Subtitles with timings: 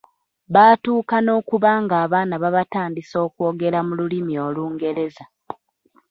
[0.53, 5.23] Batuuka n’okuba ng’abaana babatandisa okwogera mu Lulimi Olungereza.